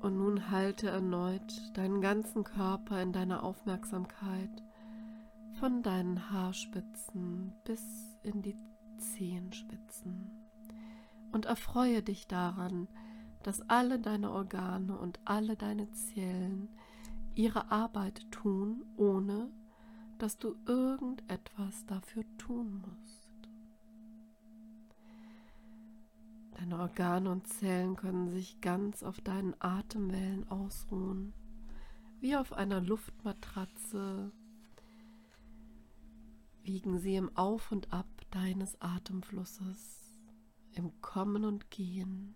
Und 0.00 0.16
nun 0.16 0.50
halte 0.50 0.88
erneut 0.88 1.52
deinen 1.74 2.00
ganzen 2.00 2.44
Körper 2.44 3.02
in 3.02 3.12
deiner 3.12 3.42
Aufmerksamkeit 3.42 4.64
von 5.58 5.82
deinen 5.82 6.30
Haarspitzen 6.30 7.52
bis 7.64 7.82
in 8.22 8.40
die 8.40 8.56
Zehenspitzen 9.00 10.30
und 11.32 11.46
erfreue 11.46 12.02
dich 12.02 12.26
daran, 12.26 12.88
dass 13.42 13.68
alle 13.68 13.98
deine 13.98 14.30
Organe 14.30 14.96
und 14.96 15.18
alle 15.24 15.56
deine 15.56 15.90
Zellen 15.92 16.68
ihre 17.34 17.70
Arbeit 17.70 18.30
tun, 18.30 18.84
ohne 18.96 19.50
dass 20.18 20.38
du 20.38 20.54
irgendetwas 20.66 21.86
dafür 21.86 22.24
tun 22.36 22.82
musst. 22.82 23.30
Deine 26.58 26.78
Organe 26.78 27.30
und 27.30 27.46
Zellen 27.46 27.96
können 27.96 28.28
sich 28.28 28.60
ganz 28.60 29.02
auf 29.02 29.20
deinen 29.22 29.54
Atemwellen 29.60 30.46
ausruhen, 30.50 31.32
wie 32.20 32.36
auf 32.36 32.52
einer 32.52 32.82
Luftmatratze 32.82 34.30
wiegen 36.62 36.98
sie 36.98 37.16
im 37.16 37.34
Auf 37.34 37.72
und 37.72 37.92
Ab 37.94 38.19
deines 38.30 38.80
Atemflusses, 38.80 40.14
im 40.72 41.00
Kommen 41.00 41.44
und 41.44 41.70
Gehen, 41.70 42.34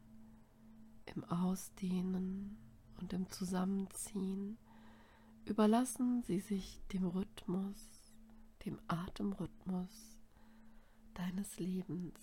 im 1.15 1.25
Ausdehnen 1.25 2.57
und 3.01 3.13
im 3.13 3.31
Zusammenziehen. 3.31 4.59
Überlassen 5.45 6.23
sie 6.23 6.41
sich 6.41 6.83
dem 6.93 7.07
Rhythmus, 7.07 8.13
dem 8.65 8.79
Atemrhythmus 8.89 10.19
deines 11.15 11.59
Lebens. 11.59 12.19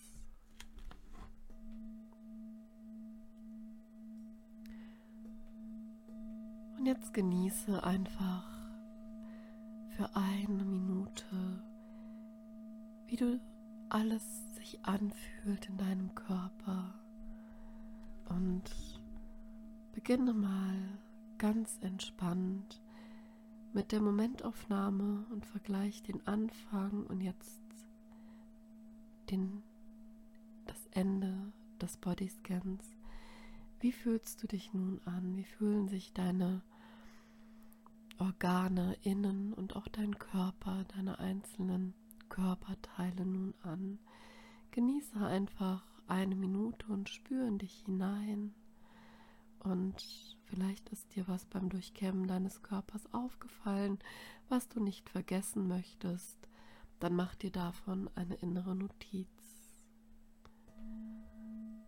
Und 6.77 6.88
jetzt 6.88 7.13
genieße 7.13 7.84
einfach 7.84 8.49
für 9.95 10.15
eine 10.15 10.65
Minute, 10.65 11.63
wie 13.05 13.15
du 13.15 13.39
alles 13.91 14.23
sich 14.56 14.80
anfühlt 14.84 15.67
in 15.67 15.77
deinem 15.77 16.15
Körper. 16.15 16.93
Und 18.30 18.63
beginne 19.91 20.34
mal 20.34 20.99
ganz 21.38 21.77
entspannt 21.82 22.82
mit 23.73 23.91
der 23.91 24.01
Momentaufnahme 24.01 25.25
und 25.32 25.45
vergleich 25.45 26.04
den 26.04 26.25
Anfang 26.25 27.06
und 27.08 27.21
jetzt 27.21 27.60
den, 29.30 29.62
das 30.65 30.88
Ende 30.91 31.51
des 31.82 31.97
Bodyscans. 31.97 32.95
Wie 33.82 33.91
fühlst 33.91 34.41
du 34.41 34.47
dich 34.47 34.73
nun 34.73 35.01
an? 35.06 35.36
Wie 35.36 35.43
fühlen 35.43 35.89
sich 35.89 36.13
deine 36.13 36.62
Organe 38.19 38.95
innen 39.01 39.54
und 39.54 39.75
auch 39.75 39.88
dein 39.88 40.17
Körper, 40.17 40.86
deine 40.95 41.19
einzelnen 41.19 41.93
Körperteile 42.32 43.26
nun 43.26 43.54
an. 43.62 44.00
Genieße 44.72 45.20
einfach 45.20 45.84
eine 46.08 46.36
Minute 46.36 46.88
und 46.88 47.10
spüre 47.10 47.46
in 47.46 47.58
dich 47.58 47.84
hinein. 47.86 48.56
Und 49.60 50.38
vielleicht 50.46 50.89
ist 50.89 51.13
dir 51.13 51.28
was 51.28 51.46
beim 51.46 51.70
Durchkämmen 51.70 52.28
deines 52.28 52.63
Körpers 52.63 53.13
aufgefallen, 53.13 54.00
was 54.48 54.70
du 54.70 54.80
nicht 54.80 55.10
vergessen 55.10 55.67
möchtest. 55.67 56.38
Dann 57.00 57.15
mach 57.15 57.36
dir 57.36 57.52
davon 57.52 58.10
eine 58.15 58.36
innere 58.36 58.76
Notiz. 58.76 59.28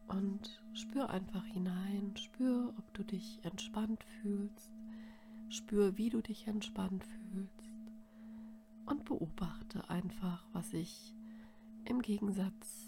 Und 0.09 0.61
spür 0.73 1.09
einfach 1.09 1.45
hinein, 1.45 2.15
spür, 2.17 2.73
ob 2.77 2.93
du 2.93 3.03
dich 3.03 3.39
entspannt 3.43 4.03
fühlst 4.21 4.71
Spür, 5.49 5.97
wie 5.97 6.09
du 6.09 6.21
dich 6.21 6.47
entspannt 6.47 7.05
fühlst 7.05 7.72
und 8.85 9.05
beobachte 9.05 9.89
einfach, 9.89 10.45
was 10.53 10.71
sich 10.71 11.13
im 11.85 12.01
Gegensatz 12.01 12.87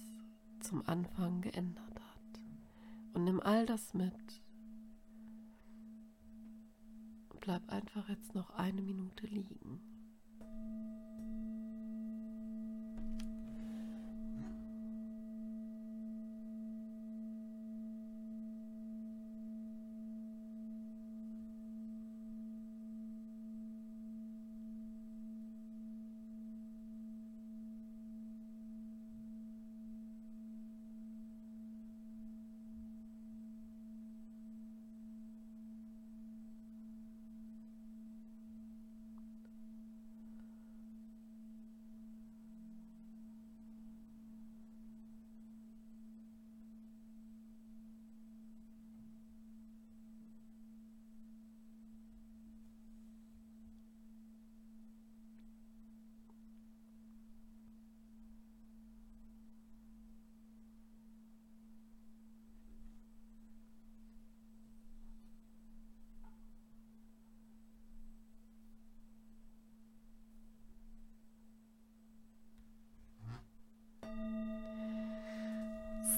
zum 0.60 0.88
Anfang 0.88 1.42
geändert 1.42 2.00
hat. 2.00 2.42
Und 3.14 3.24
nimm 3.24 3.40
all 3.40 3.66
das 3.66 3.94
mit. 3.94 4.42
Bleib 7.40 7.70
einfach 7.70 8.10
jetzt 8.10 8.34
noch 8.34 8.50
eine 8.52 8.82
Minute 8.82 9.28
liegen. 9.28 9.95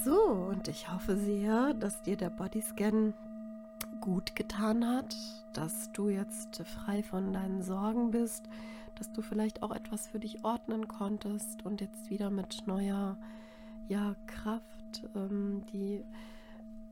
So, 0.08 0.22
und 0.48 0.68
ich 0.68 0.90
hoffe 0.90 1.18
sehr, 1.18 1.74
dass 1.74 2.00
dir 2.00 2.16
der 2.16 2.30
Bodyscan 2.30 3.12
gut 4.00 4.34
getan 4.34 4.86
hat, 4.86 5.14
dass 5.52 5.92
du 5.92 6.08
jetzt 6.08 6.62
frei 6.62 7.02
von 7.02 7.34
deinen 7.34 7.60
Sorgen 7.60 8.10
bist, 8.10 8.48
dass 8.94 9.12
du 9.12 9.20
vielleicht 9.20 9.62
auch 9.62 9.70
etwas 9.70 10.06
für 10.06 10.18
dich 10.18 10.46
ordnen 10.46 10.88
konntest 10.88 11.66
und 11.66 11.82
jetzt 11.82 12.08
wieder 12.08 12.30
mit 12.30 12.66
neuer 12.66 13.18
ja, 13.86 14.16
Kraft 14.26 15.06
ähm, 15.14 15.66
die 15.74 16.02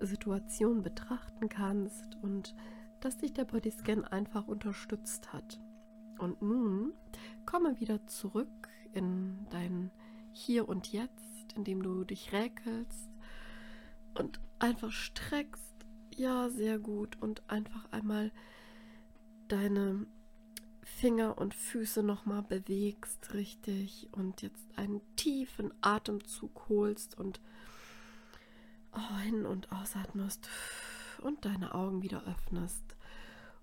Situation 0.00 0.82
betrachten 0.82 1.48
kannst 1.48 2.18
und 2.20 2.54
dass 3.00 3.16
dich 3.16 3.32
der 3.32 3.46
Bodyscan 3.46 4.04
einfach 4.04 4.46
unterstützt 4.46 5.32
hat. 5.32 5.58
Und 6.18 6.42
nun 6.42 6.92
komme 7.46 7.80
wieder 7.80 8.06
zurück 8.08 8.68
in 8.92 9.46
dein 9.48 9.90
Hier 10.32 10.68
und 10.68 10.92
Jetzt, 10.92 11.35
indem 11.56 11.82
du 11.82 12.04
dich 12.04 12.32
räkelst 12.32 13.10
und 14.14 14.40
einfach 14.58 14.92
streckst. 14.92 15.74
Ja, 16.14 16.48
sehr 16.48 16.78
gut. 16.78 17.20
Und 17.20 17.48
einfach 17.50 17.90
einmal 17.90 18.32
deine 19.48 20.06
Finger 20.82 21.36
und 21.38 21.54
Füße 21.54 22.02
nochmal 22.02 22.42
bewegst, 22.42 23.34
richtig. 23.34 24.08
Und 24.12 24.42
jetzt 24.42 24.78
einen 24.78 25.00
tiefen 25.16 25.72
Atemzug 25.80 26.68
holst 26.68 27.18
und 27.18 27.40
ein- 28.92 29.46
und 29.46 29.72
ausatmest 29.72 30.48
und 31.22 31.44
deine 31.44 31.74
Augen 31.74 32.02
wieder 32.02 32.24
öffnest 32.26 32.96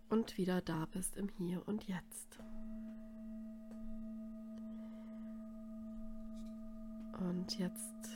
und 0.09 0.37
wieder 0.37 0.61
da 0.61 0.85
bist 0.85 1.15
im 1.15 1.29
Hier 1.29 1.67
und 1.67 1.87
Jetzt. 1.87 2.39
Und 7.19 7.59
jetzt 7.59 8.09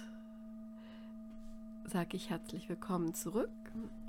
sage 1.85 2.17
ich 2.17 2.29
herzlich 2.29 2.67
willkommen 2.67 3.13
zurück. 3.13 3.49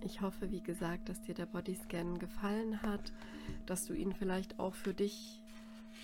Ich 0.02 0.20
hoffe, 0.20 0.50
wie 0.50 0.62
gesagt, 0.62 1.08
dass 1.08 1.20
dir 1.20 1.34
der 1.34 1.46
Bodyscan 1.46 2.18
gefallen 2.18 2.80
hat, 2.82 3.12
dass 3.66 3.86
du 3.86 3.92
ihn 3.92 4.14
vielleicht 4.14 4.58
auch 4.58 4.74
für 4.74 4.94
dich 4.94 5.42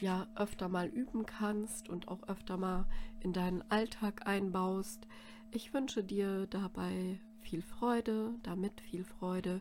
ja 0.01 0.27
öfter 0.37 0.68
mal 0.68 0.88
üben 0.88 1.25
kannst 1.25 1.88
und 1.88 2.09
auch 2.09 2.29
öfter 2.29 2.57
mal 2.57 2.85
in 3.20 3.33
deinen 3.33 3.62
Alltag 3.70 4.27
einbaust. 4.27 5.07
Ich 5.51 5.73
wünsche 5.73 6.05
dir 6.05 6.47
dabei 6.49 7.18
viel 7.40 7.62
Freude, 7.62 8.35
damit 8.42 8.81
viel 8.83 9.05
Freude 9.05 9.61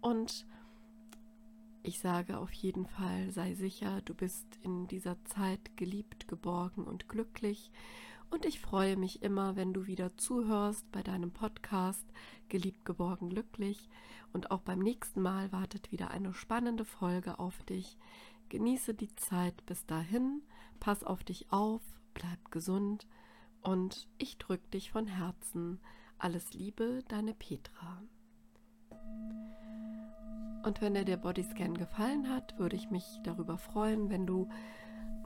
und 0.00 0.46
ich 1.82 2.00
sage 2.00 2.38
auf 2.38 2.52
jeden 2.52 2.86
Fall, 2.86 3.30
sei 3.30 3.54
sicher, 3.54 4.00
du 4.06 4.14
bist 4.14 4.46
in 4.62 4.86
dieser 4.88 5.22
Zeit 5.24 5.76
geliebt, 5.76 6.28
geborgen 6.28 6.84
und 6.84 7.10
glücklich 7.10 7.70
und 8.34 8.44
ich 8.46 8.58
freue 8.58 8.96
mich 8.96 9.22
immer, 9.22 9.54
wenn 9.54 9.72
du 9.72 9.86
wieder 9.86 10.16
zuhörst 10.16 10.90
bei 10.90 11.04
deinem 11.04 11.30
Podcast 11.30 12.04
Geliebt, 12.48 12.84
geborgen, 12.84 13.30
glücklich. 13.30 13.88
Und 14.32 14.50
auch 14.50 14.60
beim 14.60 14.80
nächsten 14.80 15.22
Mal 15.22 15.52
wartet 15.52 15.92
wieder 15.92 16.10
eine 16.10 16.34
spannende 16.34 16.84
Folge 16.84 17.38
auf 17.38 17.62
dich. 17.62 17.96
Genieße 18.48 18.92
die 18.92 19.14
Zeit 19.14 19.64
bis 19.66 19.86
dahin, 19.86 20.42
pass 20.80 21.04
auf 21.04 21.22
dich 21.22 21.52
auf, 21.52 21.80
bleib 22.12 22.50
gesund 22.50 23.06
und 23.62 24.08
ich 24.18 24.36
drücke 24.36 24.68
dich 24.70 24.90
von 24.90 25.06
Herzen. 25.06 25.78
Alles 26.18 26.52
Liebe, 26.54 27.04
deine 27.06 27.34
Petra. 27.34 28.02
Und 30.64 30.80
wenn 30.80 30.94
dir 30.94 31.04
der 31.04 31.18
Bodyscan 31.18 31.74
gefallen 31.74 32.28
hat, 32.28 32.58
würde 32.58 32.74
ich 32.74 32.90
mich 32.90 33.20
darüber 33.22 33.58
freuen, 33.58 34.10
wenn 34.10 34.26
du 34.26 34.48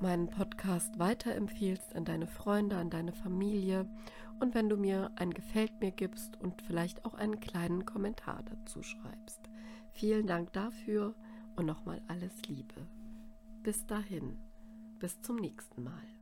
meinen 0.02 0.28
Podcast 0.28 0.98
weiterempfiehlst 0.98 1.94
an 1.94 2.04
deine 2.04 2.26
Freunde, 2.26 2.76
an 2.76 2.90
deine 2.90 3.12
Familie 3.12 3.86
und 4.40 4.54
wenn 4.54 4.68
du 4.68 4.76
mir 4.76 5.10
ein 5.16 5.32
Gefällt 5.32 5.80
mir 5.80 5.90
gibst 5.90 6.40
und 6.40 6.62
vielleicht 6.62 7.04
auch 7.04 7.14
einen 7.14 7.40
kleinen 7.40 7.84
Kommentar 7.84 8.42
dazu 8.44 8.82
schreibst. 8.82 9.40
Vielen 9.92 10.26
Dank 10.26 10.52
dafür 10.52 11.14
und 11.56 11.66
nochmal 11.66 12.00
alles 12.08 12.42
Liebe. 12.46 12.86
Bis 13.62 13.86
dahin, 13.86 14.38
bis 14.98 15.20
zum 15.20 15.36
nächsten 15.36 15.82
Mal. 15.82 16.17